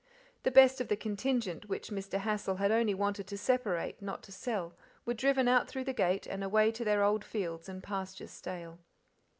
[0.41, 2.17] The best of the contingent, which Mr.
[2.17, 4.73] Hassal had only wanted to separate, not to sell,
[5.05, 8.79] were driven out through the gate and away to their old fields and pastures stale.